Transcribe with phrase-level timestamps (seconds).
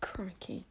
[0.00, 0.64] Crikey.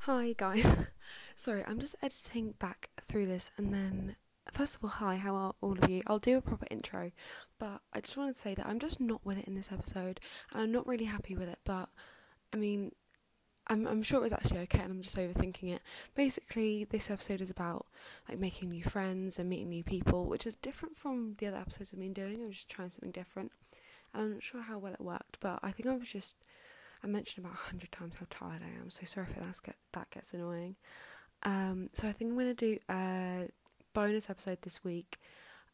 [0.00, 0.76] Hi, guys.
[1.36, 4.16] Sorry, I'm just editing back through this and then.
[4.50, 6.02] First of all, hi, how are all of you?
[6.08, 7.12] I'll do a proper intro,
[7.60, 10.18] but I just wanted to say that I'm just not with it in this episode,
[10.52, 11.58] and I'm not really happy with it.
[11.64, 11.90] But
[12.52, 12.92] I mean,
[13.68, 15.82] I'm I'm sure it was actually okay, and I'm just overthinking it.
[16.14, 17.86] Basically, this episode is about
[18.28, 21.92] like making new friends and meeting new people, which is different from the other episodes
[21.92, 22.42] I've been doing.
[22.42, 23.52] I was just trying something different,
[24.14, 26.36] and I'm not sure how well it worked, but I think I was just
[27.02, 29.76] I mentioned about a hundred times how tired I am, so sorry if that's get
[29.92, 30.76] that gets annoying.
[31.44, 33.48] Um, so I think I'm gonna do a
[33.94, 35.18] bonus episode this week,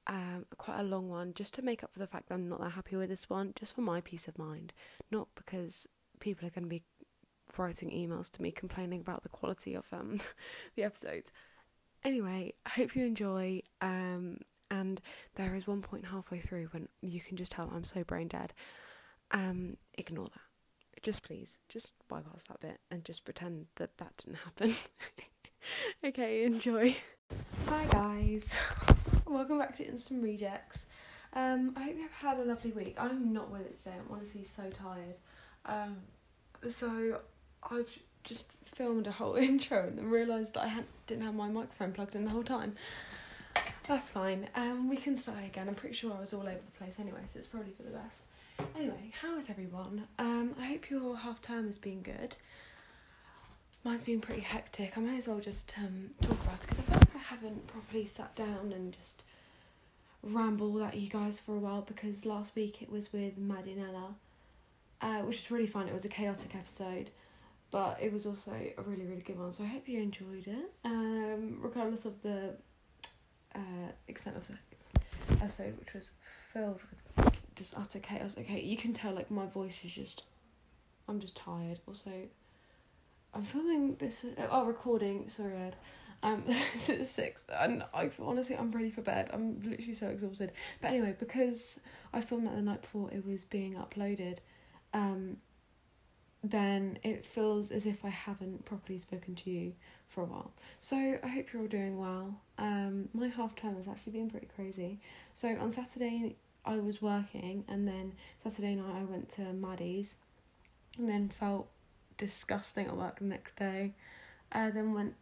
[0.06, 2.60] um, quite a long one, just to make up for the fact that I'm not
[2.60, 4.72] that happy with this one, just for my peace of mind,
[5.10, 5.88] not because
[6.20, 6.82] people are gonna be
[7.58, 10.20] writing emails to me complaining about the quality of um
[10.76, 11.30] the episodes.
[12.02, 13.62] Anyway, I hope you enjoy.
[13.80, 14.38] Um,
[14.70, 15.00] and
[15.36, 18.52] there is one point halfway through when you can just tell I'm so brain dead.
[19.30, 21.02] Um, ignore that.
[21.02, 24.74] Just please, just bypass that bit and just pretend that that didn't happen.
[26.04, 26.96] okay, enjoy.
[27.66, 28.56] Hi guys,
[29.26, 30.86] welcome back to Instant Rejects.
[31.34, 32.94] Um, I hope you've had a lovely week.
[32.98, 33.96] I'm not with it today.
[33.98, 35.16] I'm honestly so tired.
[35.66, 35.96] Um,
[36.70, 37.20] so
[37.70, 41.48] I've just filmed a whole intro and then realised that I had, didn't have my
[41.48, 42.76] microphone plugged in the whole time.
[43.86, 44.48] That's fine.
[44.54, 45.68] Um, we can start again.
[45.68, 47.90] I'm pretty sure I was all over the place anyway, so it's probably for the
[47.90, 48.24] best.
[48.76, 50.06] Anyway, how is everyone?
[50.18, 52.36] Um, I hope your half term has been good.
[53.84, 54.96] Mine's been pretty hectic.
[54.96, 57.66] I might as well just um, talk about it because I feel like I haven't
[57.66, 59.22] properly sat down and just
[60.22, 63.82] rambled at you guys for a while because last week it was with Maddie and
[63.82, 64.14] Ella,
[65.02, 65.86] uh, which was really fun.
[65.86, 67.10] It was a chaotic episode
[67.74, 70.70] but it was also a really really good one so i hope you enjoyed it.
[70.84, 72.54] Um regardless of the
[73.52, 74.54] uh extent of the
[75.42, 76.12] episode which was
[76.52, 80.22] filled with just utter chaos okay you can tell like my voice is just
[81.08, 81.80] i'm just tired.
[81.88, 82.12] Also
[83.34, 85.74] i'm filming this oh recording sorry ed.
[86.22, 89.30] Um it's at six and i honestly i'm ready for bed.
[89.32, 90.52] I'm literally so exhausted.
[90.80, 91.80] But anyway because
[92.12, 94.38] i filmed that the night before it was being uploaded
[94.92, 95.38] um
[96.50, 99.72] then it feels as if I haven't properly spoken to you
[100.08, 100.52] for a while.
[100.80, 102.36] So I hope you're all doing well.
[102.58, 105.00] Um, my half term has actually been pretty crazy.
[105.32, 108.12] So on Saturday I was working, and then
[108.42, 110.16] Saturday night I went to Maddie's,
[110.98, 111.66] and then felt
[112.18, 113.94] disgusting at work the next day.
[114.52, 115.14] Uh, then went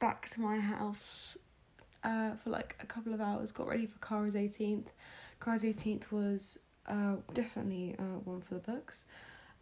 [0.00, 1.38] back to my house
[2.02, 3.52] uh, for like a couple of hours.
[3.52, 4.92] Got ready for Cara's eighteenth.
[5.40, 9.06] Cara's eighteenth was uh, definitely uh, one for the books.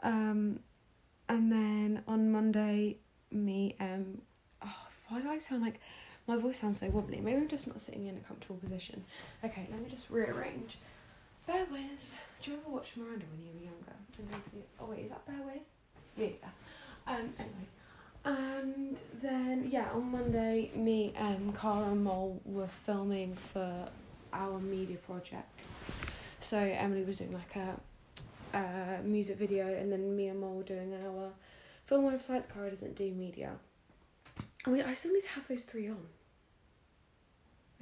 [0.03, 0.61] Um,
[1.33, 2.99] and then on Monday,
[3.31, 4.21] me um,
[4.63, 4.77] oh,
[5.09, 5.81] why do I sound like
[6.27, 7.21] my voice sounds so wobbly?
[7.21, 9.03] Maybe I'm just not sitting in a comfortable position.
[9.43, 10.77] Okay, let me just rearrange.
[11.47, 12.21] Bear with.
[12.43, 14.53] Do you ever watch Miranda when you were younger?
[14.79, 15.63] Oh wait, is that Bear with?
[16.17, 16.49] Yeah.
[17.07, 17.33] Um.
[17.39, 17.69] Anyway.
[18.25, 23.89] And then yeah, on Monday, me, um, Cara and Mole were filming for
[24.33, 25.97] our media projects.
[26.41, 27.81] So Emily was doing like a
[28.53, 31.33] uh, music video, and then me and Mo were doing our
[31.87, 32.53] film websites.
[32.53, 33.53] Cara doesn't do media.
[34.67, 36.07] We, I still need to have those three on.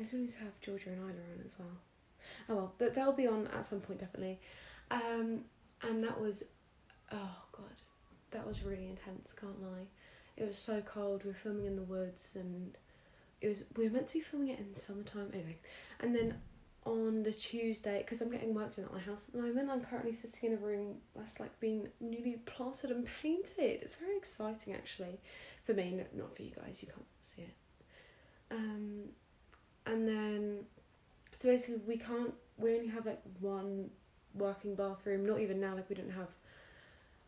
[0.00, 1.68] I still need to have Georgia and Isla on as well.
[2.48, 4.38] Oh well, th- they'll be on at some point definitely.
[4.90, 5.44] Um,
[5.82, 6.44] and that was,
[7.12, 7.76] oh god,
[8.30, 9.34] that was really intense.
[9.38, 9.86] Can't lie.
[10.36, 11.24] It was so cold.
[11.24, 12.76] We were filming in the woods, and
[13.40, 15.58] it was we were meant to be filming it in summertime anyway.
[16.00, 16.40] And then
[16.86, 19.70] on the Tuesday because I'm getting work done at my house at the moment.
[19.70, 23.82] I'm currently sitting in a room that's like been newly plastered and painted.
[23.82, 25.20] It's very exciting actually
[25.64, 26.78] for me, no, not for you guys.
[26.80, 27.54] You can't see it.
[28.50, 29.04] Um,
[29.86, 30.58] and then
[31.36, 32.34] so basically we can't.
[32.58, 33.90] We only have like one
[34.34, 35.26] working bathroom.
[35.26, 35.74] Not even now.
[35.74, 36.28] Like we don't have.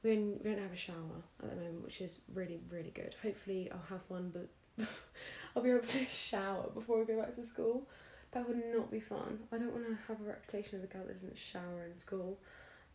[0.03, 3.15] We we don't have a shower at the moment, which is really really good.
[3.23, 4.87] Hopefully I'll have one, but
[5.57, 7.87] I'll be able to shower before we go back to school.
[8.33, 9.41] That would not be fun.
[9.53, 12.39] I don't want to have a reputation of a girl that doesn't shower in school.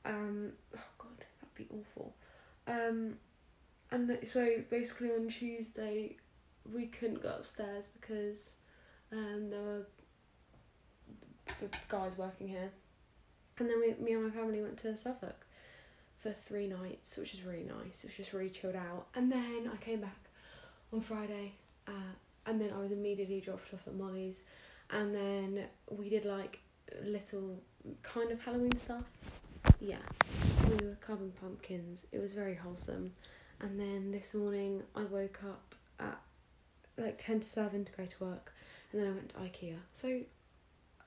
[0.04, 2.16] Um, oh god, that'd be awful.
[2.68, 3.18] Um,
[3.92, 6.18] and th- so basically on Tuesday,
[6.74, 8.58] we couldn't go upstairs because
[9.12, 9.86] um, there were
[11.62, 12.72] the guys working here.
[13.60, 15.46] And then we, me and my family went to Suffolk
[16.20, 18.04] for three nights, which was really nice.
[18.04, 19.08] It was just really chilled out.
[19.16, 20.18] And then I came back
[20.92, 21.54] on Friday,
[21.88, 22.14] uh,
[22.46, 24.42] and then I was immediately dropped off at Molly's
[24.92, 26.60] and then we did like
[27.04, 27.62] little
[28.04, 29.04] kind of Halloween stuff.
[29.80, 29.98] Yeah,
[30.70, 32.06] we were carving pumpkins.
[32.12, 33.14] It was very wholesome.
[33.60, 36.20] And then this morning I woke up at
[36.98, 38.54] like ten to seven to go to work,
[38.92, 39.78] and then I went to IKEA.
[39.94, 40.22] So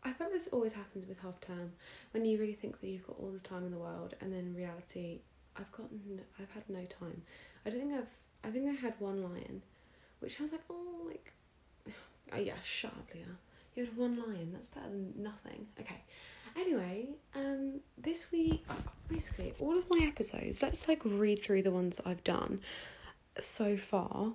[0.02, 1.72] I feel this always happens with half term
[2.12, 4.54] when you really think that you've got all the time in the world, and then
[4.56, 5.20] reality,
[5.56, 7.22] I've gotten, I've had no time.
[7.66, 9.62] I don't think I've, I think I had one lie-in,
[10.20, 11.32] which I was like, oh, like,
[12.32, 13.26] oh yeah, shut up, Leah.
[13.80, 14.52] You had one lie-in.
[14.52, 15.66] That's better than nothing.
[15.80, 16.02] Okay.
[16.54, 18.62] Anyway, um, this week,
[19.08, 20.60] basically, all of my episodes.
[20.60, 22.60] Let's like read through the ones I've done
[23.38, 24.34] so far.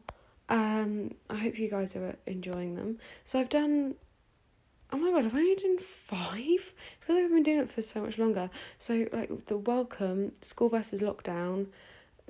[0.50, 2.98] Um, I hope you guys are enjoying them.
[3.24, 3.94] So I've done.
[4.92, 6.24] Oh my god, I've only done five.
[6.24, 8.50] I feel like I've been doing it for so much longer.
[8.80, 11.68] So like the welcome, school versus lockdown,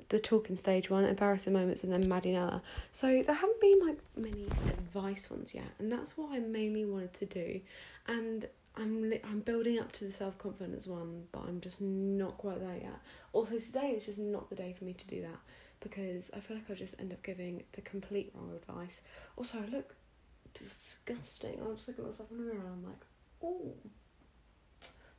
[0.08, 2.62] the talking stage one, embarrassing moments, and then Maddie and Ella.
[2.92, 7.14] So there haven't been like many advice ones yet, and that's what I mainly wanted
[7.14, 7.60] to do.
[8.06, 12.38] And I'm li- I'm building up to the self confidence one, but I'm just not
[12.38, 13.00] quite there yet.
[13.32, 15.40] Also, today is just not the day for me to do that
[15.80, 19.02] because I feel like I'll just end up giving the complete wrong advice.
[19.36, 19.94] Also, I look
[20.54, 21.60] disgusting.
[21.62, 23.04] I just look at myself in the mirror and I'm like,
[23.42, 23.72] oh,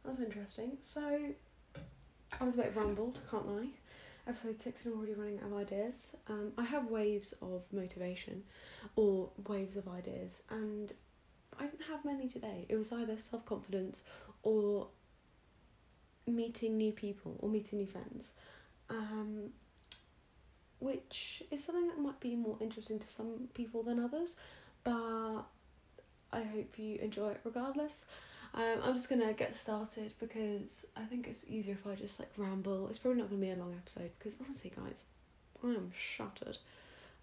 [0.03, 0.77] that's interesting.
[0.81, 1.19] So
[2.39, 3.69] I was a bit rambled, can't lie.
[4.27, 6.17] Episode six, and I'm already running out of ideas.
[6.27, 8.43] Um, I have waves of motivation,
[8.97, 10.91] or waves of ideas, and
[11.57, 12.65] I didn't have many today.
[12.67, 14.03] It was either self confidence
[14.43, 14.89] or
[16.25, 18.33] meeting new people or meeting new friends,
[18.89, 19.51] um,
[20.79, 24.35] which is something that might be more interesting to some people than others,
[24.83, 25.43] but
[26.33, 28.05] I hope you enjoy it regardless.
[28.53, 32.31] Um, I'm just gonna get started because I think it's easier if I just like
[32.37, 32.87] ramble.
[32.87, 35.05] It's probably not gonna be a long episode because honestly, guys,
[35.63, 36.57] I am shattered.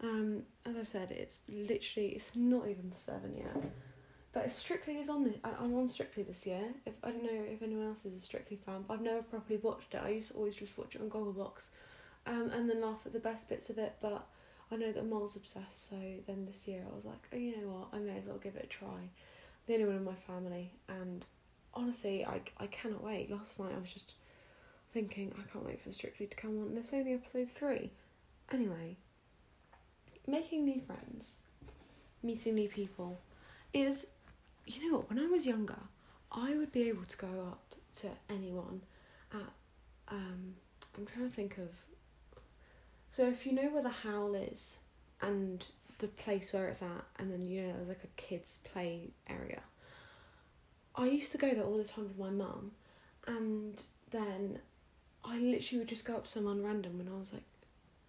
[0.01, 3.57] Um, as I said, it's literally it's not even seven yet.
[4.33, 5.37] But Strictly is on this.
[5.45, 6.75] I, am on Strictly this year.
[6.85, 9.61] If I don't know if anyone else is a Strictly fan, but I've never properly
[9.63, 10.03] watched it.
[10.05, 11.69] I used to always just watch it on Gogglebox,
[12.27, 13.95] um, and then laugh at the best bits of it.
[14.03, 14.27] But
[14.73, 17.69] I know that Mole's obsessed, so then this year I was like, oh, you know
[17.69, 17.89] what?
[17.93, 19.09] I may as well give it a try.
[19.67, 21.25] The only one in my family, and
[21.73, 23.31] honestly, I I cannot wait.
[23.31, 24.15] Last night I was just
[24.93, 27.91] thinking I can't wait for Strictly to come on, and it's only episode three.
[28.53, 28.97] Anyway,
[30.27, 31.43] making new friends,
[32.23, 33.19] meeting new people,
[33.73, 34.09] is
[34.67, 35.79] you know what, when I was younger,
[36.33, 38.81] I would be able to go up to anyone
[39.33, 39.53] at,
[40.09, 40.55] um,
[40.97, 41.69] I'm trying to think of,
[43.11, 44.79] so if you know where the Howl is
[45.21, 45.65] and
[46.07, 49.63] the place where it's at, and then you know there's like a kids' play area.
[50.97, 52.73] I used to go there all the time with my mum,
[53.27, 54.61] and then
[55.25, 57.43] I literally would just go up to someone random when I was like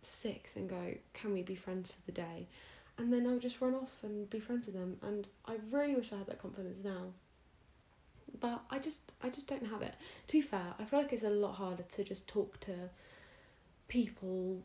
[0.01, 2.47] six and go, "Can we be friends for the day?"
[2.97, 4.97] and then I would just run off and be friends with them.
[5.01, 7.07] And I really wish I had that confidence now.
[8.39, 9.95] But I just I just don't have it.
[10.27, 12.89] To be fair, I feel like it's a lot harder to just talk to
[13.87, 14.63] people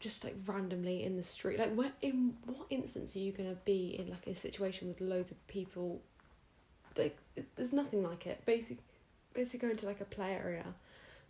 [0.00, 1.58] just like randomly in the street.
[1.58, 5.30] Like when in what instance are you gonna be in like a situation with loads
[5.30, 6.00] of people
[6.96, 7.18] like
[7.56, 8.44] there's nothing like it.
[8.46, 8.82] Basically
[9.34, 10.64] basically going to like a play area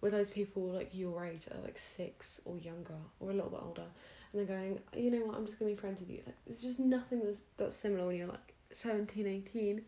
[0.00, 3.60] with those people like your age are like six or younger or a little bit
[3.62, 3.86] older
[4.32, 6.20] and they're going, you know what, I'm just going to be friends with you.
[6.26, 9.82] Like, there's just nothing that's, that's similar when you're like 17, 18.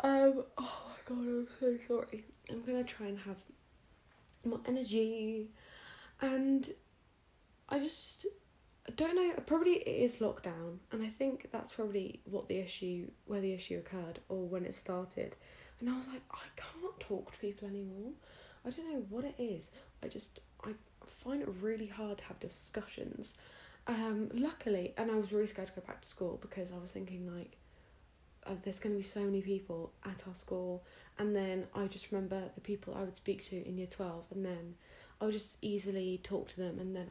[0.00, 2.24] Um, oh my god, I'm so sorry.
[2.50, 3.38] I'm going to try and have
[4.44, 5.50] more energy
[6.20, 6.70] and
[7.68, 8.26] I just
[8.96, 13.40] don't know, probably it is lockdown and I think that's probably what the issue, where
[13.40, 15.36] the issue occurred or when it started.
[15.80, 18.12] And I was like, I can't talk to people anymore.
[18.66, 19.70] I don't know what it is.
[20.02, 20.72] I just I
[21.06, 23.34] find it really hard to have discussions.
[23.86, 26.92] Um, luckily, and I was really scared to go back to school because I was
[26.92, 27.56] thinking like,
[28.46, 30.84] uh, there's going to be so many people at our school,
[31.18, 34.44] and then I just remember the people I would speak to in year twelve, and
[34.44, 34.74] then
[35.20, 37.10] I would just easily talk to them, and then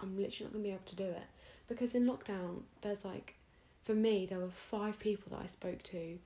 [0.00, 1.26] I'm literally not going to be able to do it
[1.68, 3.34] because in lockdown, there's like,
[3.82, 6.18] for me, there were five people that I spoke to,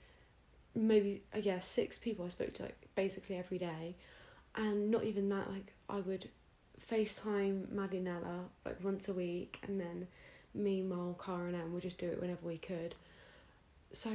[0.74, 3.94] maybe uh, yeah, six people I spoke to like basically every day,
[4.54, 5.50] and not even that.
[5.50, 6.28] Like I would
[6.90, 10.06] FaceTime Maddie and Ella like once a week, and then
[10.54, 12.94] me, Mal, Cara, and Em would just do it whenever we could.
[13.92, 14.10] So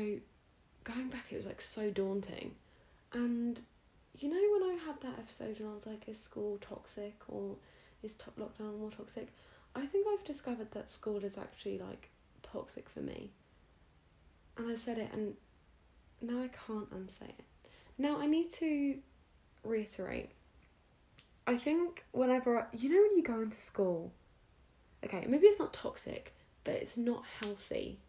[0.84, 2.56] going back, it was like so daunting.
[3.14, 3.62] And
[4.18, 7.56] you know, when I had that episode and I was like, is school toxic or
[8.02, 9.28] is top lockdown more toxic?
[9.78, 12.10] I think I've discovered that school is actually like
[12.44, 13.32] toxic for me.
[14.58, 15.36] And I've said it, and
[16.22, 17.44] now I can't unsay it.
[17.98, 18.98] Now I need to
[19.64, 20.32] reiterate
[21.48, 24.12] I think whenever I, you know when you go into school,
[25.04, 28.00] okay, maybe it's not toxic, but it's not healthy.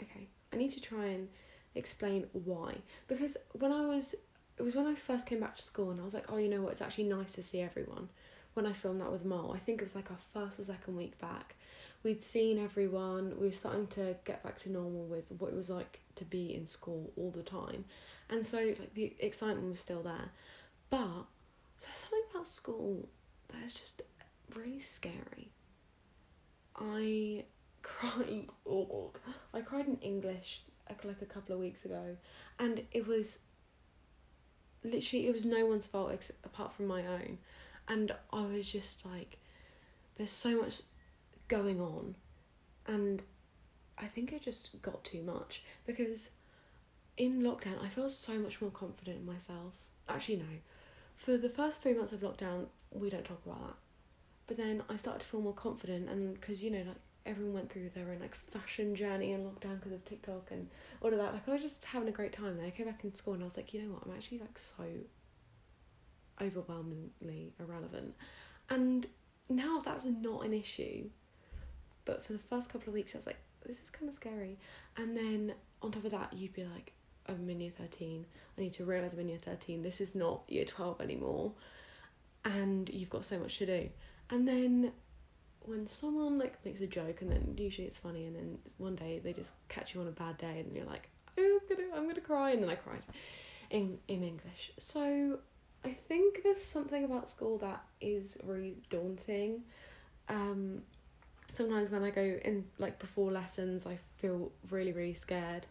[0.00, 1.28] Okay, I need to try and
[1.74, 2.76] explain why
[3.08, 4.14] because when I was
[4.58, 6.48] it was when I first came back to school and I was like, oh, you
[6.48, 8.10] know what, it's actually nice to see everyone.
[8.58, 10.96] When I filmed that with Mo, I think it was like our first or second
[10.96, 11.54] week back.
[12.02, 13.38] We'd seen everyone.
[13.38, 16.56] We were starting to get back to normal with what it was like to be
[16.56, 17.84] in school all the time,
[18.28, 20.32] and so like the excitement was still there,
[20.90, 21.26] but
[21.80, 23.08] there's something about school
[23.46, 24.02] that is just
[24.56, 25.52] really scary.
[26.74, 27.44] I
[27.82, 28.48] cried.
[28.68, 29.12] Oh
[29.54, 32.16] I cried in English like, like a couple of weeks ago,
[32.58, 33.38] and it was
[34.82, 37.38] literally it was no one's fault ex- apart from my own,
[37.88, 39.38] and I was just like,
[40.16, 40.82] there's so much
[41.48, 42.14] going on,
[42.86, 43.22] and
[43.96, 46.32] I think it just got too much because
[47.16, 49.86] in lockdown I felt so much more confident in myself.
[50.08, 50.44] Actually, no,
[51.16, 53.76] for the first three months of lockdown we don't talk about that,
[54.46, 57.70] but then I started to feel more confident, and because you know like everyone went
[57.72, 60.68] through their own like fashion journey in lockdown because of TikTok and
[61.02, 61.34] all of that.
[61.34, 62.66] Like I was just having a great time there.
[62.66, 64.58] I came back in school and I was like, you know what, I'm actually like
[64.58, 64.84] so
[66.40, 68.14] overwhelmingly irrelevant.
[68.70, 69.06] And
[69.48, 71.10] now that's not an issue.
[72.04, 74.58] But for the first couple of weeks I was like, this is kinda scary.
[74.96, 76.92] And then on top of that you'd be like,
[77.28, 78.26] oh, I'm in year thirteen.
[78.56, 79.82] I need to realise I'm in year thirteen.
[79.82, 81.52] This is not year twelve anymore.
[82.44, 83.90] And you've got so much to do.
[84.30, 84.92] And then
[85.60, 89.20] when someone like makes a joke and then usually it's funny and then one day
[89.22, 92.20] they just catch you on a bad day and you're like I'm gonna I'm gonna
[92.20, 93.02] cry and then I cried
[93.70, 94.72] in in English.
[94.78, 95.40] So
[95.84, 99.62] I think there's something about school that is really daunting.
[100.28, 100.82] Um,
[101.50, 105.66] sometimes when I go in like before lessons, I feel really really scared.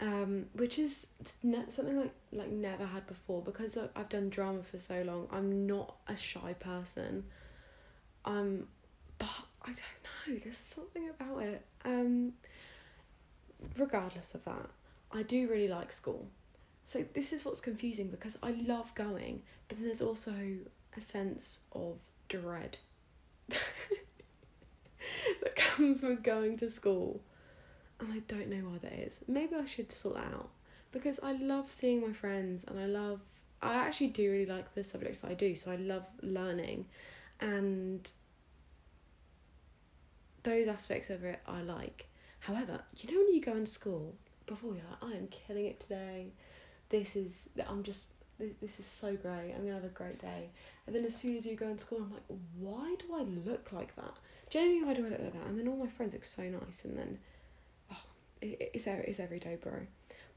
[0.00, 1.08] Um, which is
[1.42, 5.28] ne- something like like never had before because I've done drama for so long.
[5.32, 7.24] I'm not a shy person.
[8.24, 8.68] Um,
[9.18, 9.28] but
[9.62, 10.40] I don't know.
[10.42, 11.64] There's something about it.
[11.84, 12.34] Um,
[13.76, 14.70] regardless of that,
[15.12, 16.28] I do really like school.
[16.88, 20.32] So this is what's confusing because I love going, but then there's also
[20.96, 21.98] a sense of
[22.30, 22.78] dread
[23.50, 23.60] that
[25.54, 27.20] comes with going to school.
[28.00, 29.20] And I don't know why that is.
[29.28, 30.48] Maybe I should sort that out.
[30.90, 33.20] Because I love seeing my friends and I love
[33.60, 36.86] I actually do really like the subjects I do, so I love learning
[37.38, 38.10] and
[40.42, 42.06] those aspects of it I like.
[42.38, 44.14] However, you know when you go in school
[44.46, 46.28] before you're like, I am killing it today.
[46.90, 48.06] This is I'm just
[48.38, 49.52] this, is so great.
[49.52, 50.50] I'm gonna have a great day.
[50.86, 52.22] And then as soon as you go into school, I'm like,
[52.58, 54.14] why do I look like that?
[54.48, 55.46] Generally, why do I look like that?
[55.46, 57.18] And then all my friends look so nice, and then
[57.90, 58.02] oh,
[58.40, 59.86] it, it's it's every day, bro.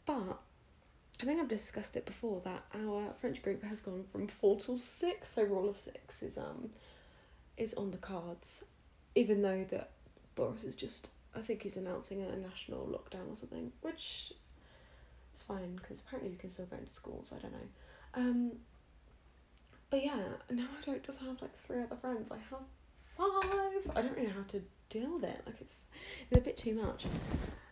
[0.05, 0.39] But
[1.21, 4.77] I think I've discussed it before that our French group has gone from four to
[4.77, 6.71] six, so rule of six is um
[7.55, 8.65] is on the cards,
[9.13, 9.91] even though that
[10.33, 14.33] Boris is just I think he's announcing a national lockdown or something, which
[15.33, 17.33] is fine because apparently we can still go into schools.
[17.35, 17.67] I don't know.
[18.13, 18.51] Um,
[19.89, 20.17] but yeah,
[20.49, 22.31] now I don't just have like three other friends.
[22.31, 22.59] I have
[23.17, 23.95] five.
[23.95, 25.41] I don't really know how to deal with it.
[25.45, 25.85] Like it's
[26.29, 27.05] it's a bit too much,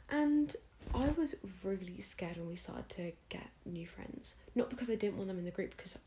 [0.09, 0.55] and
[0.93, 4.35] I was really scared when we started to get new friends.
[4.55, 5.97] Not because I didn't want them in the group, because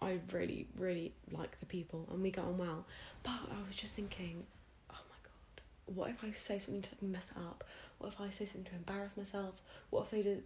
[0.00, 2.84] I really, really like the people and we got on well.
[3.22, 4.44] But I was just thinking,
[4.90, 7.64] oh my god, what if I say something to mess it up?
[7.98, 9.54] What if I say something to embarrass myself?
[9.90, 10.42] What if they did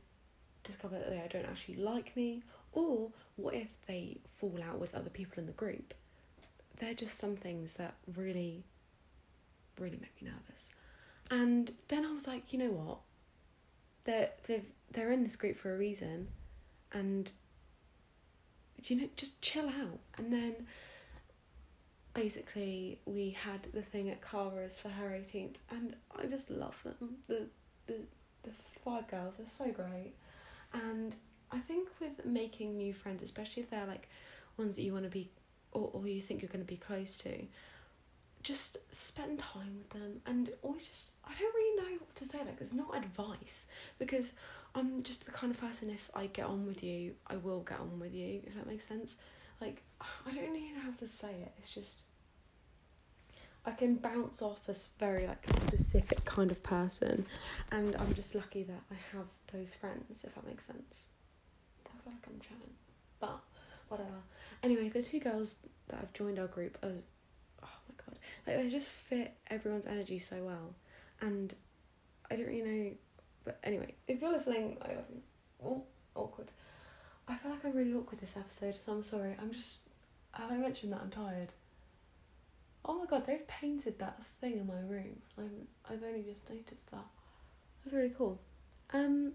[0.69, 2.43] discover that they don't actually like me?
[2.73, 5.95] Or what if they fall out with other people in the group?
[6.79, 8.65] They're just some things that really,
[9.81, 10.71] really make me nervous.
[11.31, 12.99] And then I was like, you know what?
[14.05, 16.29] They're they've they're in this group for a reason,
[16.93, 17.31] and
[18.85, 19.99] you know just chill out.
[20.17, 20.55] And then
[22.15, 27.17] basically we had the thing at Cara's for her eighteenth, and I just love them.
[27.29, 27.47] The
[27.87, 27.97] the
[28.45, 28.51] the
[28.85, 30.15] five girls are so great,
[30.73, 31.15] and
[31.51, 34.09] I think with making new friends, especially if they're like
[34.57, 35.31] ones that you want to be
[35.73, 37.47] or, or you think you're going to be close to,
[38.43, 42.39] just spend time with them and always just I don't really know what to say
[42.39, 43.67] like there's not advice
[43.99, 44.33] because
[44.75, 47.81] I'm just the kind of person if I get on with you I will get
[47.81, 49.17] on with you if that makes sense.
[49.61, 51.53] Like I don't really know how to say it.
[51.59, 52.03] It's just
[53.69, 57.27] I can bounce off a very like specific kind of person
[57.71, 61.09] and I'm just lucky that I have those friends if that makes sense
[61.87, 62.73] I feel like I'm chatting
[63.21, 63.41] but
[63.89, 64.23] whatever
[64.63, 65.57] anyway the two girls
[65.89, 66.93] that have joined our group are
[67.63, 70.75] oh my god, like they just fit everyone's energy so well,
[71.21, 71.55] and
[72.31, 72.91] I don't really know.
[73.45, 75.23] But anyway, if you're listening, I love you.
[75.65, 75.83] Oh,
[76.15, 76.49] awkward.
[77.27, 79.35] I feel like I'm really awkward this episode, so I'm sorry.
[79.41, 79.81] I'm just.
[80.33, 81.49] Have I mentioned that I'm tired?
[82.89, 85.21] Oh my god, they've painted that thing in my room.
[85.37, 85.69] I'm.
[85.89, 87.05] I've only just noticed that.
[87.85, 88.41] That's really cool.
[88.93, 89.33] Um.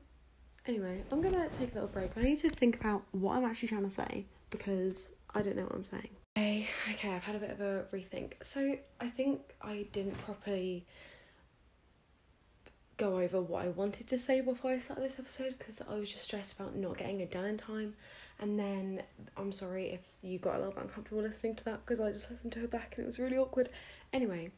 [0.66, 2.12] Anyway, I'm gonna take a little break.
[2.18, 5.64] I need to think about what I'm actually trying to say because I don't know
[5.64, 6.10] what I'm saying.
[6.36, 8.34] Okay, okay, I've had a bit of a rethink.
[8.42, 10.86] So I think I didn't properly
[12.98, 16.12] go over what I wanted to say before I started this episode because I was
[16.12, 17.96] just stressed about not getting it done in time.
[18.40, 19.04] And then
[19.38, 22.30] I'm sorry if you got a little bit uncomfortable listening to that because I just
[22.30, 23.70] listened to her back and it was really awkward.
[24.12, 24.52] Anyway,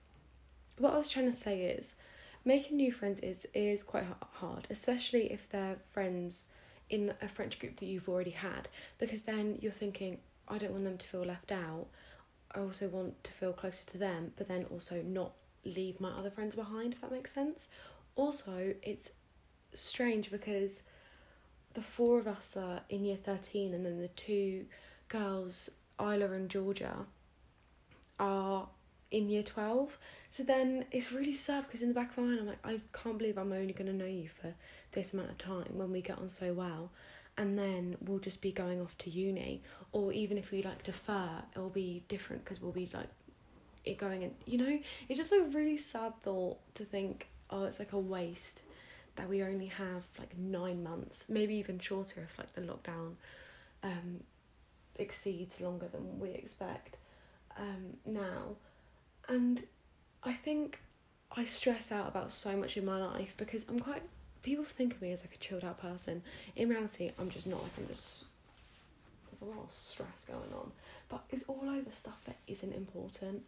[0.78, 1.96] what I was trying to say is
[2.44, 6.48] making new friends is is quite hard, especially if they're friends
[6.90, 10.84] in a French group that you've already had because then you're thinking I don't want
[10.84, 11.88] them to feel left out.
[12.54, 16.30] I also want to feel closer to them, but then also not leave my other
[16.30, 17.70] friends behind, if that makes sense.
[18.16, 19.12] Also, it's
[19.74, 20.84] strange because
[21.76, 24.66] the four of us are in year 13, and then the two
[25.10, 27.06] girls, Isla and Georgia,
[28.20, 28.68] are
[29.12, 29.98] in year 12.
[30.30, 32.80] So then it's really sad because in the back of my mind, I'm like, I
[32.94, 34.54] can't believe I'm only going to know you for
[34.94, 36.92] this amount of time when we get on so well.
[37.38, 41.30] And then we'll just be going off to uni, or even if we like defer,
[41.54, 43.10] it'll be different because we'll be like
[43.84, 44.32] it going in.
[44.46, 44.80] You know,
[45.10, 48.64] it's just a really sad thought to think, oh, it's like a waste
[49.16, 53.14] that we only have like nine months, maybe even shorter if like the lockdown
[53.84, 54.22] um,
[54.96, 56.98] exceeds longer than we expect
[57.58, 58.56] um, now.
[59.28, 59.64] And
[60.24, 60.82] I think
[61.36, 64.04] I stress out about so much in my life because I'm quite.
[64.42, 66.22] People think of me as like a chilled out person.
[66.56, 67.64] In reality, I'm just not.
[67.64, 68.26] Like I'm just.
[69.32, 70.72] There's a lot of stress going on,
[71.10, 73.44] but it's all over stuff that isn't important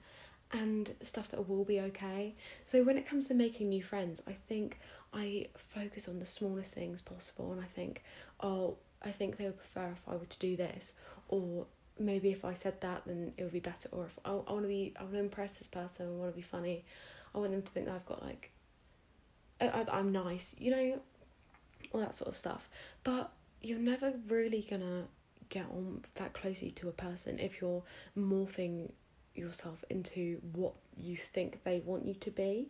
[0.52, 2.36] and stuff that will be okay.
[2.64, 4.80] So when it comes to making new friends, I think
[5.14, 8.04] I focus on the smallest things possible and I think,
[8.40, 10.94] oh, I think they would prefer if I were to do this
[11.28, 11.66] or
[12.00, 14.54] maybe if I said that then it would be better or if oh, I, I
[14.54, 16.86] want to be I want to impress this person, I want to be funny.
[17.36, 18.52] I want them to think that I've got like
[19.60, 21.02] I, I'm nice, you know,
[21.92, 22.70] all that sort of stuff.
[23.04, 25.06] But you're never really gonna
[25.50, 27.84] get on that closely to a person if you're
[28.18, 28.92] morphing
[29.38, 32.68] yourself into what you think they want you to be.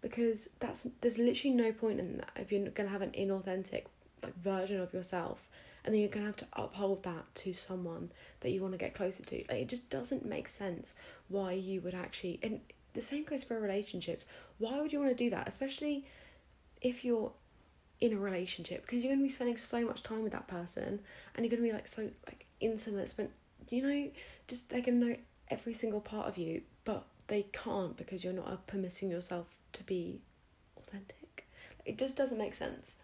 [0.00, 3.84] Because that's there's literally no point in that if you're going to have an inauthentic
[4.22, 5.48] like version of yourself
[5.84, 8.78] and then you're going to have to uphold that to someone that you want to
[8.78, 9.36] get closer to.
[9.48, 10.94] Like it just doesn't make sense
[11.28, 12.60] why you would actually and
[12.92, 14.26] the same goes for relationships.
[14.58, 15.46] Why would you want to do that?
[15.46, 16.06] Especially
[16.80, 17.32] if you're
[18.00, 21.00] in a relationship because you're going to be spending so much time with that person
[21.34, 23.30] and you're going to be like so like intimate spent
[23.68, 24.10] you know
[24.48, 25.16] just they're going to know
[25.50, 30.20] every single part of you, but they can't because you're not permitting yourself to be
[30.76, 31.46] authentic.
[31.84, 32.96] It just doesn't make sense.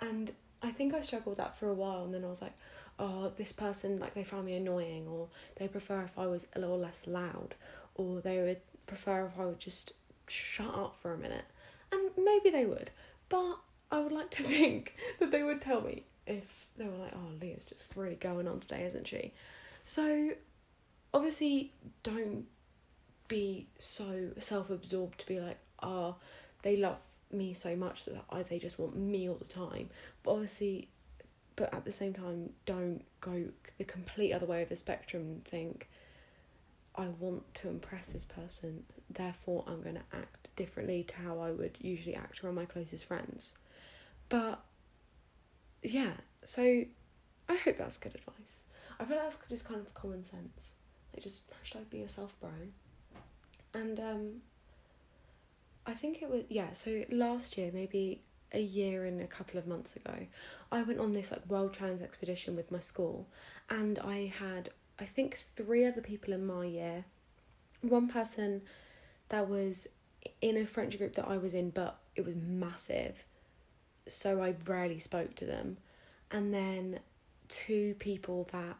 [0.00, 2.54] And I think I struggled with that for a while, and then I was like,
[2.98, 6.60] oh, this person, like, they found me annoying, or they prefer if I was a
[6.60, 7.54] little less loud,
[7.94, 9.92] or they would prefer if I would just
[10.26, 11.44] shut up for a minute.
[11.92, 12.90] And maybe they would,
[13.28, 13.58] but
[13.90, 17.38] I would like to think that they would tell me if they were like, oh,
[17.40, 19.32] Leah's just really going on today, isn't she?
[19.84, 20.32] So
[21.12, 22.46] obviously don't
[23.28, 26.16] be so self-absorbed to be like ah oh,
[26.62, 26.98] they love
[27.30, 29.90] me so much that I, they just want me all the time.
[30.22, 30.88] But obviously
[31.56, 33.46] but at the same time don't go
[33.78, 35.88] the complete other way of the spectrum and think
[36.94, 41.50] I want to impress this person therefore I'm going to act differently to how I
[41.50, 43.58] would usually act around my closest friends.
[44.28, 44.60] But
[45.82, 46.12] yeah
[46.44, 46.62] so
[47.48, 48.62] I hope that's good advice.
[49.00, 50.74] I feel like that's just kind of common sense
[51.18, 52.50] like just hashtag be yourself, bro.
[53.74, 54.32] And um,
[55.86, 56.72] I think it was yeah.
[56.72, 58.20] So last year, maybe
[58.52, 60.26] a year and a couple of months ago,
[60.70, 63.26] I went on this like world challenge expedition with my school,
[63.68, 67.04] and I had I think three other people in my year,
[67.82, 68.62] one person
[69.28, 69.88] that was
[70.40, 73.24] in a French group that I was in, but it was massive,
[74.06, 75.78] so I rarely spoke to them,
[76.30, 77.00] and then
[77.48, 78.76] two people that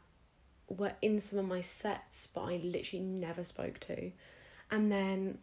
[0.68, 4.12] were in some of my sets, but I literally never spoke to.
[4.70, 5.38] And then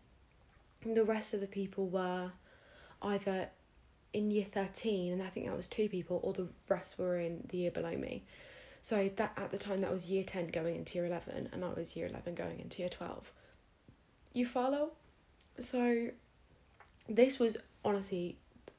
[0.85, 2.31] the rest of the people were
[3.01, 3.49] either
[4.13, 7.45] in year 13, and I think that was two people, or the rest were in
[7.49, 8.23] the year below me.
[8.81, 11.69] So that at the time that was year 10 going into year 11, and I
[11.69, 13.31] was year 11 going into year 12.
[14.33, 14.91] You follow?
[15.59, 16.09] So
[17.09, 18.37] this was honestly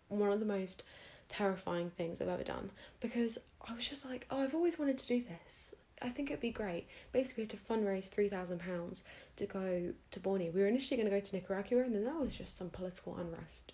[0.09, 0.83] one of the most
[1.29, 5.07] terrifying things I've ever done because I was just like, oh, I've always wanted to
[5.07, 5.75] do this.
[6.03, 6.87] I think it'd be great.
[7.13, 9.03] Basically, we had to fundraise three thousand pounds
[9.37, 10.51] to go to Borneo.
[10.53, 13.17] We were initially going to go to Nicaragua, and then that was just some political
[13.17, 13.73] unrest,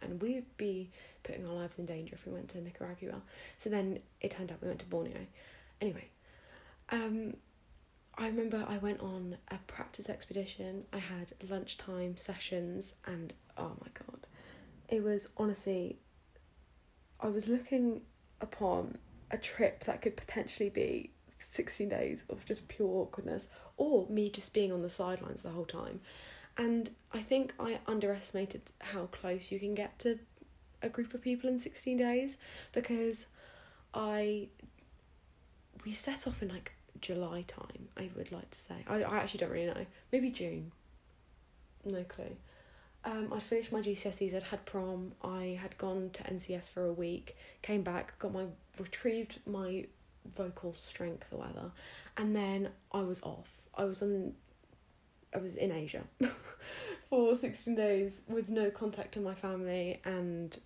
[0.00, 0.90] and we'd be
[1.22, 3.20] putting our lives in danger if we went to Nicaragua.
[3.58, 5.26] So then it turned out we went to Borneo.
[5.80, 6.08] Anyway,
[6.90, 7.34] um,
[8.16, 10.84] I remember I went on a practice expedition.
[10.92, 14.26] I had lunchtime sessions, and oh my god,
[14.88, 15.98] it was honestly.
[17.20, 18.02] I was looking
[18.40, 18.96] upon
[19.30, 24.52] a trip that could potentially be 16 days of just pure awkwardness or me just
[24.52, 26.00] being on the sidelines the whole time.
[26.56, 30.18] And I think I underestimated how close you can get to
[30.82, 32.36] a group of people in 16 days
[32.72, 33.26] because
[33.94, 34.48] I
[35.84, 38.74] we set off in like July time, I would like to say.
[38.88, 39.86] I, I actually don't really know.
[40.12, 40.72] Maybe June.
[41.84, 42.36] No clue.
[43.04, 46.92] Um, I'd finished my GCSEs, I'd had prom, I had gone to NCS for a
[46.92, 48.46] week, came back, got my
[48.78, 49.86] retrieved my
[50.36, 51.72] vocal strength or whatever,
[52.16, 53.48] and then I was off.
[53.76, 54.34] I was on
[55.34, 56.04] I was in Asia
[57.10, 60.58] for 16 days with no contact to my family and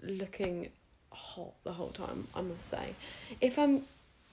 [0.00, 0.70] looking
[1.10, 2.94] hot the whole time, I must say.
[3.40, 3.84] If I'm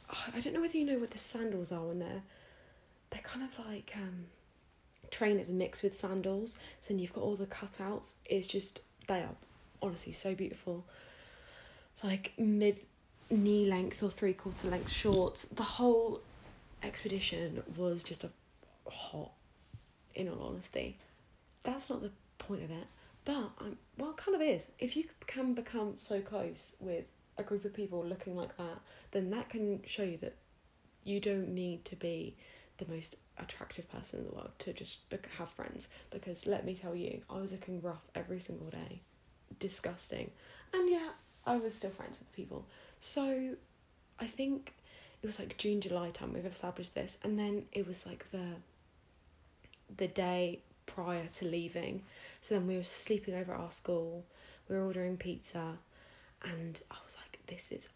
[0.09, 2.23] I don't know whether you know what the sandals are when they're
[3.11, 4.25] they're kind of like um
[5.11, 6.53] trainers mixed with sandals.
[6.81, 8.15] So then you've got all the cutouts.
[8.25, 9.35] It's just they are
[9.81, 10.85] honestly so beautiful.
[12.03, 12.79] Like mid
[13.29, 15.45] knee length or three quarter length shorts.
[15.45, 16.21] The whole
[16.83, 18.29] expedition was just a
[18.89, 19.31] hot,
[20.15, 20.97] in all honesty.
[21.63, 22.87] That's not the point of it.
[23.25, 24.71] But I'm well, it kind of is.
[24.79, 27.05] If you can become so close with
[27.37, 28.79] a group of people looking like that,
[29.11, 30.35] then that can show you that
[31.03, 32.35] you don't need to be
[32.77, 34.99] the most attractive person in the world to just
[35.37, 35.89] have friends.
[36.11, 39.01] Because let me tell you, I was looking rough every single day,
[39.59, 40.31] disgusting,
[40.73, 41.09] and yeah,
[41.45, 42.65] I was still friends with people.
[42.99, 43.55] So,
[44.19, 44.73] I think
[45.21, 48.55] it was like June, July time we've established this, and then it was like the
[49.95, 52.03] the day prior to leaving.
[52.41, 54.25] So then we were sleeping over at our school.
[54.67, 55.77] We were ordering pizza,
[56.43, 57.89] and I was like, "This is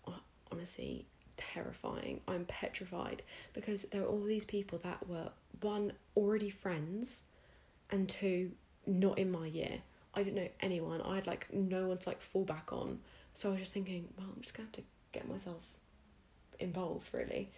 [0.52, 1.06] honestly
[1.38, 2.22] terrifying.
[2.28, 7.24] I'm petrified because there are all these people that were one already friends,
[7.90, 8.52] and two
[8.86, 9.82] not in my year.
[10.14, 11.02] I didn't know anyone.
[11.02, 13.00] I had like no one to like fall back on.
[13.34, 15.64] So I was just thinking, well, I'm just gonna have to get myself
[16.60, 17.50] involved really.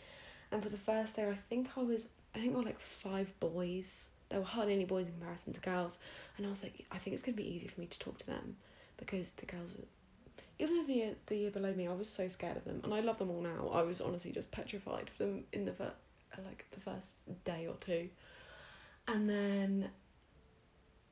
[0.52, 3.38] And for the first day, I think I was, I think I was like five
[3.40, 4.10] boys.
[4.30, 6.00] There were hardly any boys in comparison to girls,
[6.38, 8.26] and I was like, I think it's gonna be easy for me to talk to
[8.26, 8.56] them
[8.98, 9.84] because the girls were
[10.58, 12.94] even though the year, the year below me, I was so scared of them, and
[12.94, 13.70] I love them all now.
[13.74, 15.92] I was honestly just petrified of them in the fir-
[16.46, 18.10] like the first day or two,
[19.08, 19.90] and then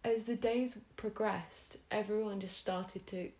[0.03, 3.31] as the days progressed, everyone just started to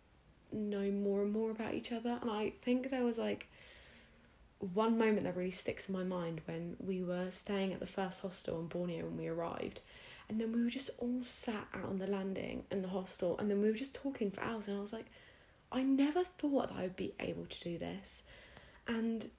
[0.54, 3.48] know more and more about each other, and I think there was like
[4.58, 8.22] one moment that really sticks in my mind when we were staying at the first
[8.22, 9.80] hostel in Borneo when we arrived.
[10.28, 13.50] And then we were just all sat out on the landing in the hostel, and
[13.50, 14.68] then we were just talking for hours.
[14.68, 15.06] And I was like,
[15.70, 18.22] I never thought that I would be able to do this.
[18.86, 19.30] And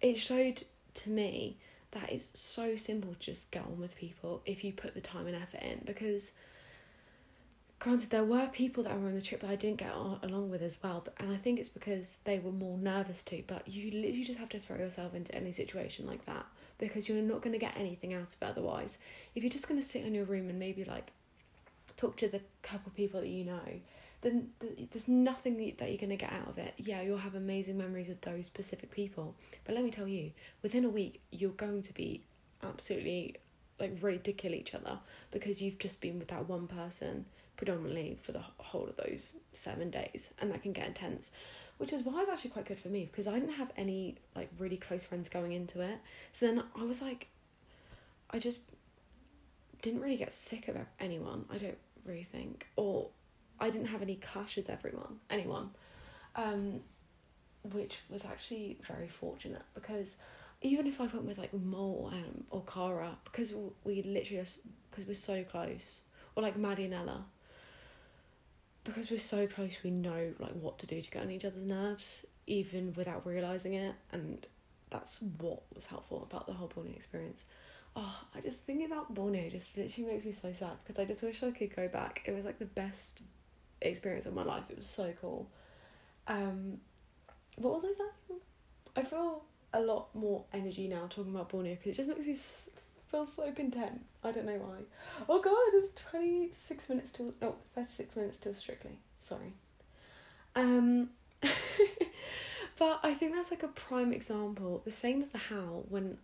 [0.00, 0.62] it showed
[0.94, 1.56] to me
[1.90, 5.26] that it's so simple to just get on with people if you put the time
[5.26, 5.82] and effort in.
[5.84, 6.34] Because,
[7.78, 10.50] granted, there were people that were on the trip that I didn't get on, along
[10.50, 11.02] with as well.
[11.04, 13.44] But, and I think it's because they were more nervous too.
[13.46, 16.46] But you literally just have to throw yourself into any situation like that
[16.78, 18.98] because you're not going to get anything out of it otherwise.
[19.34, 21.12] If you're just going to sit in your room and maybe like
[21.96, 23.80] talk to the couple people that you know
[24.22, 24.48] then
[24.90, 26.74] there's nothing that you're going to get out of it.
[26.76, 29.34] Yeah, you'll have amazing memories with those specific people.
[29.64, 32.22] But let me tell you, within a week, you're going to be
[32.62, 33.36] absolutely
[33.78, 34.98] like ready to kill each other
[35.30, 39.90] because you've just been with that one person predominantly for the whole of those seven
[39.90, 40.32] days.
[40.40, 41.30] And that can get intense.
[41.78, 44.50] Which is why it's actually quite good for me because I didn't have any like
[44.58, 45.98] really close friends going into it.
[46.32, 47.28] So then I was like,
[48.30, 48.62] I just
[49.82, 51.44] didn't really get sick of anyone.
[51.50, 52.66] I don't really think.
[52.76, 53.08] Or
[53.60, 55.70] I didn't have any clash with everyone, anyone,
[56.34, 56.80] um,
[57.62, 60.16] which was actually very fortunate because
[60.62, 63.52] even if I went with like Mo um, or Cara, because
[63.84, 64.44] we literally
[64.90, 66.02] because we're so close,
[66.34, 67.24] or like Maddie and Ella,
[68.86, 71.64] because we're so close, we know like what to do to get on each other's
[71.64, 74.46] nerves, even without realizing it, and
[74.90, 77.44] that's what was helpful about the whole Borneo experience.
[77.94, 81.22] Oh, I just thinking about Borneo just literally makes me so sad because I just
[81.22, 82.22] wish I could go back.
[82.26, 83.22] It was like the best
[83.80, 84.64] experience of my life.
[84.68, 85.48] It was so cool.
[86.28, 86.78] Um,
[87.56, 88.40] what was I saying?
[88.96, 92.72] I feel a lot more energy now talking about Borneo because it just makes me
[93.08, 94.02] feel so content.
[94.26, 94.78] I don't know why.
[95.28, 98.98] Oh god, it's 26 minutes till, no, 36 minutes till Strictly.
[99.18, 99.54] Sorry.
[100.54, 101.10] Um,
[102.78, 104.82] but I think that's like a prime example.
[104.84, 106.18] The same as the how when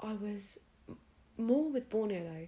[0.00, 0.58] I was
[1.38, 2.46] more with Borneo though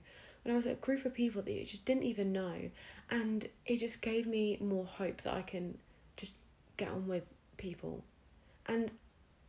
[0.49, 2.71] when I was a group of people that you just didn't even know,
[3.11, 5.77] and it just gave me more hope that I can
[6.17, 6.35] just
[6.77, 7.25] get on with
[7.59, 8.03] people,
[8.67, 8.91] and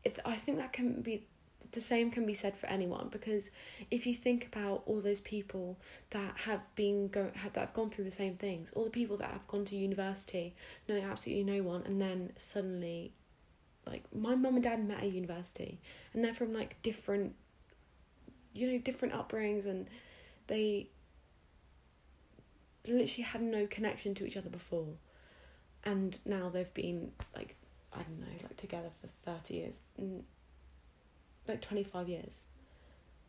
[0.03, 1.25] it, I think that can be
[1.71, 3.51] the same can be said for anyone because
[3.91, 5.77] if you think about all those people
[6.11, 9.17] that have been go have, that have gone through the same things, all the people
[9.17, 10.55] that have gone to university
[10.87, 13.11] knowing absolutely no one, and then suddenly,
[13.85, 15.79] like my mum and dad met at university,
[16.13, 17.35] and they're from like different,
[18.53, 19.87] you know, different upbringings and
[20.47, 20.89] they
[22.87, 24.87] literally had no connection to each other before.
[25.83, 27.55] and now they've been like
[27.93, 29.79] I don't know, like together for thirty years,
[31.49, 32.45] like twenty five years.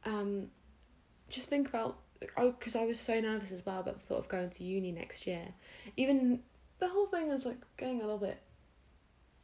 [0.05, 0.49] Um,
[1.29, 1.99] just think about
[2.37, 4.93] oh, because I was so nervous as well about the thought of going to uni
[4.93, 5.49] next year.
[5.97, 6.41] Even
[6.79, 8.41] the whole thing is like going a little bit.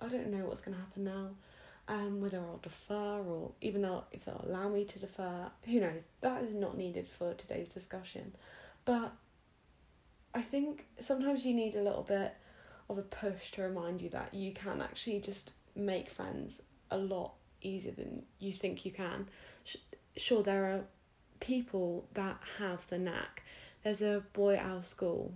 [0.00, 1.30] I don't know what's gonna happen now,
[1.88, 6.02] um, whether I'll defer or even though if they'll allow me to defer, who knows?
[6.20, 8.34] That is not needed for today's discussion,
[8.84, 9.12] but
[10.34, 12.34] I think sometimes you need a little bit
[12.90, 17.32] of a push to remind you that you can actually just make friends a lot
[17.66, 19.29] easier than you think you can.
[20.16, 20.85] Sure, there are
[21.40, 23.42] people that have the knack.
[23.83, 25.35] There's a boy at our school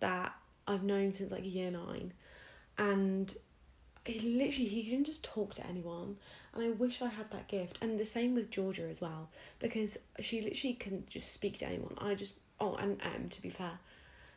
[0.00, 0.34] that
[0.66, 2.12] I've known since like year nine,
[2.78, 3.34] and
[4.04, 6.16] he literally he can just talk to anyone,
[6.54, 7.78] and I wish I had that gift.
[7.80, 11.94] And the same with Georgia as well, because she literally can just speak to anyone.
[11.98, 13.78] I just oh and M to be fair,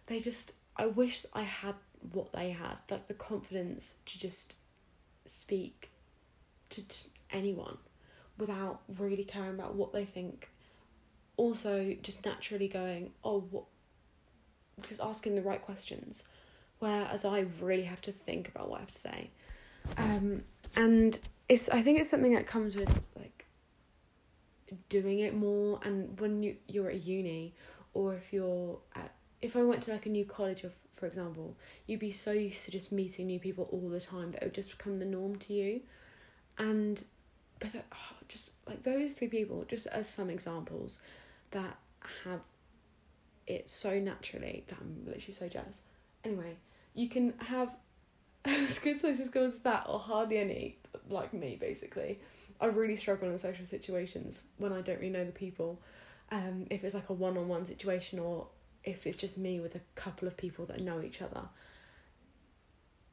[0.08, 1.76] they just I wish I had
[2.12, 4.56] what they had, like the confidence to just
[5.26, 5.92] speak
[6.82, 6.96] to
[7.32, 7.78] anyone
[8.38, 10.50] without really caring about what they think.
[11.38, 13.66] Also, just naturally going, oh, what?
[14.82, 16.26] Just asking the right questions,
[16.80, 19.30] whereas I really have to think about what I have to say.
[19.98, 20.44] Um,
[20.76, 23.46] and it's I think it's something that comes with like
[24.90, 27.54] doing it more, and when you you're at uni,
[27.94, 31.56] or if you're at if I went to like a new college, or for example,
[31.86, 34.54] you'd be so used to just meeting new people all the time that it would
[34.54, 35.82] just become the norm to you,
[36.58, 37.04] and
[37.60, 41.00] but that, oh, just like those three people, just as some examples
[41.52, 41.78] that
[42.24, 42.42] have
[43.48, 45.84] it so naturally that I'm literally so jealous.
[46.24, 46.58] Anyway,
[46.94, 47.76] you can have
[48.46, 50.78] as good social skills as that, or hardly any,
[51.10, 52.20] like me basically.
[52.60, 55.82] I really struggle in social situations when I don't really know the people.
[56.32, 58.48] Um, if it's like a one on one situation or
[58.84, 61.42] if it's just me with a couple of people that know each other.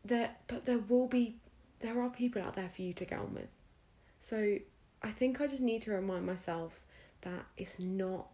[0.04, 1.36] There, but there will be,
[1.82, 3.48] there are people out there for you to get on with.
[4.20, 4.58] So
[5.02, 6.84] I think I just need to remind myself
[7.22, 8.28] that it's not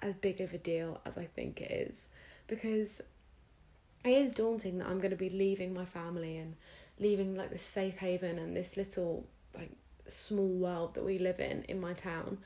[0.00, 2.08] as big of a deal as I think it is,
[2.46, 3.02] because
[4.04, 6.56] it is daunting that I'm going to be leaving my family and
[6.98, 9.70] leaving like this safe haven and this little like
[10.08, 12.38] small world that we live in in my town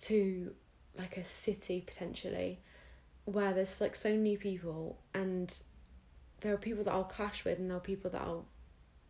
[0.00, 0.52] to
[0.98, 2.58] like a city potentially
[3.24, 5.62] where there's like so many people and
[6.40, 8.46] there are people that I'll clash with and there are people that I'll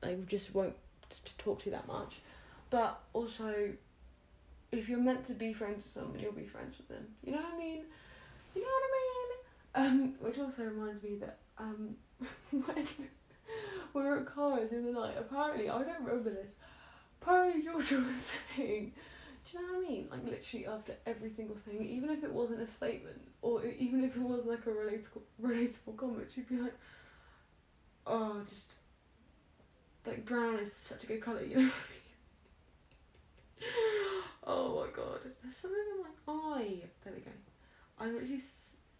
[0.03, 0.75] like just won't
[1.09, 2.21] t- talk to you that much.
[2.71, 3.73] But also
[4.73, 7.07] if you're meant to be friends with someone, you'll be friends with them.
[7.25, 7.83] You know what I mean?
[8.55, 10.03] You know what I mean?
[10.03, 11.97] Um, which also reminds me that um
[12.51, 12.87] when
[13.95, 16.53] we were at Cara's in the night, apparently I don't remember this.
[17.21, 18.93] Apparently Georgia was saying
[19.51, 20.09] do you know what I mean?
[20.11, 24.17] Like literally after every single thing, even if it wasn't a statement or even if
[24.17, 26.75] it was like a relatable relatable comment, she'd be like,
[28.07, 28.73] "Oh, just
[30.07, 31.71] like brown is such a good color," you know.
[34.47, 36.83] oh my god, there's something in my eye.
[37.05, 37.31] There we go.
[37.99, 38.41] I'm actually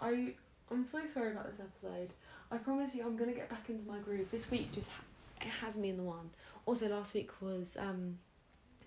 [0.01, 0.35] I
[0.71, 2.13] I'm so sorry about this episode.
[2.51, 4.31] I promise you, I'm gonna get back into my groove.
[4.31, 5.05] This week just ha-
[5.41, 6.31] it has me in the one.
[6.67, 8.19] Also, last week was um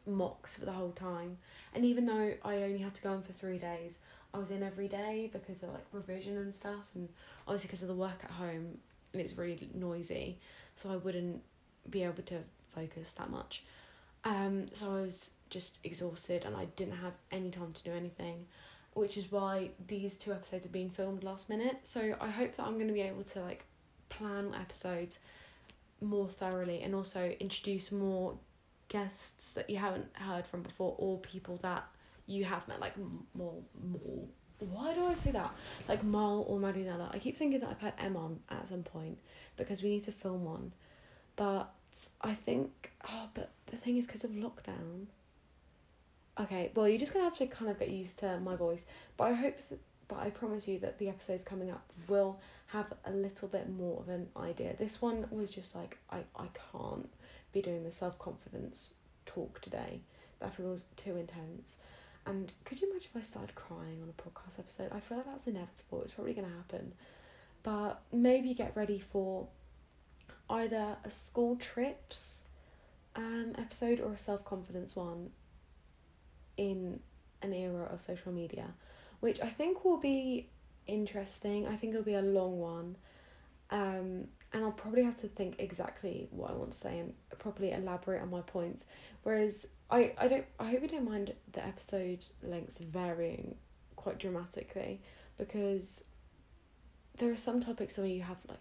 [0.06, 1.38] mocks for the whole time.
[1.74, 4.00] And even though I only had to go in for three days,
[4.34, 7.10] I was in every day because of like revision and stuff, and
[7.48, 8.78] obviously because of the work at home,
[9.14, 10.40] and it's really noisy,
[10.76, 11.42] so I wouldn't
[11.90, 13.64] be able to focus that much.
[14.26, 18.46] Um, so I was just exhausted, and I didn't have any time to do anything,
[18.94, 21.80] which is why these two episodes have been filmed last minute.
[21.84, 23.66] So I hope that I'm going to be able to like
[24.10, 25.20] plan episodes
[26.02, 28.38] more thoroughly and also introduce more
[28.90, 31.84] guests that you haven't heard from before or people that
[32.28, 32.94] you have met like
[33.34, 34.28] more more
[34.72, 35.52] why do I say that?
[35.90, 37.14] Like Mal or Marinella.
[37.14, 39.18] I keep thinking that I've had M on at some point
[39.58, 40.72] because we need to film one.
[41.36, 41.74] But
[42.22, 45.08] I think, oh, but the thing is because of lockdown.
[46.40, 48.86] Okay, well, you're just to have to kind of get used to my voice.
[49.18, 52.94] But I hope, that, but I promise you that the episodes coming up will have
[53.06, 54.76] a little bit more of an idea.
[54.78, 57.10] This one was just like, I, I can't
[57.52, 58.94] be doing the self confidence
[59.26, 60.02] talk today.
[60.40, 61.78] That feels too intense.
[62.26, 64.92] And could you imagine if I started crying on a podcast episode?
[64.92, 66.02] I feel like that's inevitable.
[66.02, 66.94] It's probably going to happen.
[67.64, 69.48] But maybe get ready for
[70.54, 72.44] either a school trips
[73.16, 75.32] um, episode or a self confidence one
[76.58, 77.00] in
[77.42, 78.74] an era of social media,
[79.20, 80.50] which I think will be
[80.88, 81.68] interesting.
[81.68, 82.96] I think it'll be a long one.
[83.72, 87.72] Um, and I'll probably have to think exactly what I want to say and properly
[87.72, 88.86] elaborate on my points.
[89.24, 93.56] Whereas I, I don't I hope you don't mind the episode lengths varying
[93.96, 95.02] quite dramatically
[95.38, 96.04] because
[97.18, 98.60] there are some topics where you have like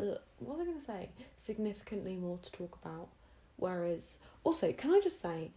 [0.00, 1.10] uh, what was I gonna say?
[1.36, 3.08] Significantly more to talk about.
[3.56, 5.50] Whereas, also, can I just say,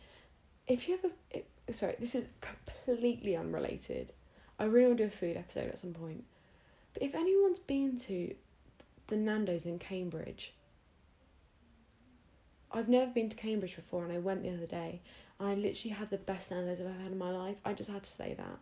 [0.68, 4.12] if you ever, it, sorry, this is completely unrelated.
[4.60, 6.26] I really want to do a food episode at some point.
[6.94, 8.36] But if anyone's been to
[9.08, 10.54] the Nando's in Cambridge,
[12.72, 15.02] I've never been to Cambridge before, and I went the other day.
[15.40, 17.60] I literally had the best Nando's I've ever had in my life.
[17.64, 18.60] I just had to say that.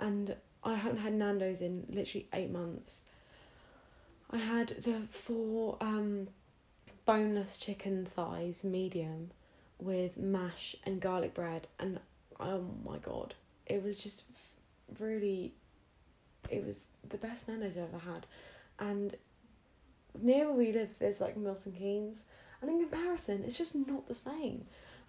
[0.00, 3.04] And I haven't had Nando's in literally eight months.
[4.34, 6.26] I had the four um,
[7.06, 9.30] boneless chicken thighs, medium,
[9.78, 12.00] with mash and garlic bread, and
[12.40, 14.24] oh my god, it was just
[14.98, 15.52] really.
[16.50, 18.26] It was the best Nando's I've ever had,
[18.80, 19.16] and
[20.20, 22.24] near where we live, there's like Milton Keynes,
[22.60, 24.64] and in comparison, it's just not the same.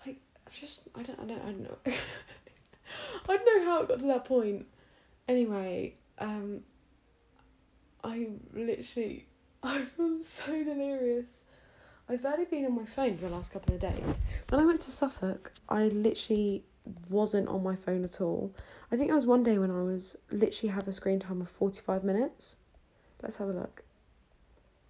[0.06, 0.20] Like,
[0.54, 1.78] just I don't, I don't, I don't know.
[3.28, 4.68] I don't know how it got to that point.
[5.28, 6.62] Anyway, um,
[8.06, 9.28] I literally,
[9.64, 11.44] I feel so delirious.
[12.08, 14.20] I've barely been on my phone for the last couple of days.
[14.50, 16.64] When I went to Suffolk, I literally
[17.10, 18.54] wasn't on my phone at all.
[18.92, 21.50] I think it was one day when I was literally have a screen time of
[21.50, 22.58] 45 minutes.
[23.24, 23.84] Let's have a look.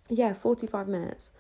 [0.10, 1.32] Yeah, 45 minutes.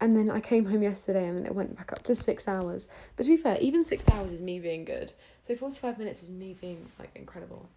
[0.00, 2.86] And then I came home yesterday and then it went back up to six hours.
[3.16, 5.12] But to be fair, even six hours is me being good.
[5.46, 7.68] So 45 minutes was me being like incredible.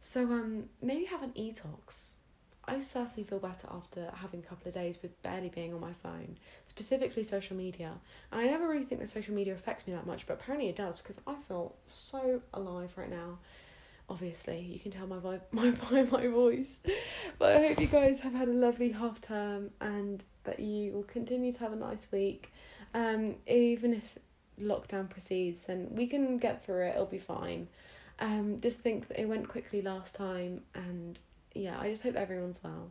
[0.00, 2.14] So um maybe have an e-tox.
[2.68, 5.92] I certainly feel better after having a couple of days with barely being on my
[5.92, 7.92] phone, specifically social media.
[8.30, 10.76] And I never really think that social media affects me that much, but apparently it
[10.76, 13.38] does because I feel so alive right now.
[14.10, 16.80] Obviously, you can tell my vibe, my by my voice.
[17.38, 21.02] But I hope you guys have had a lovely half term and that you will
[21.02, 22.52] continue to have a nice week.
[22.94, 24.18] Um, even if
[24.60, 26.94] lockdown proceeds, then we can get through it.
[26.94, 27.68] It'll be fine.
[28.20, 31.18] Um, just think that it went quickly last time, and
[31.54, 32.90] yeah, I just hope everyone's well.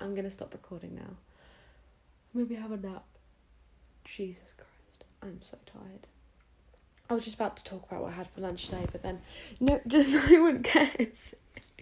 [0.00, 1.16] I'm gonna stop recording now.
[2.34, 3.04] Maybe have a nap.
[4.04, 6.06] Jesus Christ, I'm so tired.
[7.08, 9.20] I was just about to talk about what I had for lunch today, but then
[9.60, 11.34] no, just no one cares.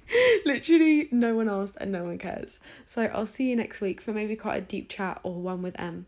[0.44, 2.60] Literally, no one asked and no one cares.
[2.86, 5.78] So I'll see you next week for maybe quite a deep chat or one with
[5.78, 6.06] M.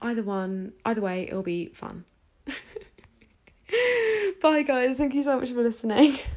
[0.00, 2.04] Either one, either way, it'll be fun.
[4.42, 4.98] Bye, guys.
[4.98, 6.18] Thank you so much for listening.